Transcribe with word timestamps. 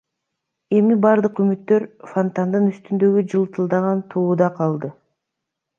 Эми 0.77 0.95
бардык 1.03 1.41
үмүттөр 1.43 1.85
фонтандын 2.15 2.67
үстүндөгү 2.73 3.25
жалтылдаган 3.35 4.05
тууда 4.15 4.53
калды. 4.59 4.95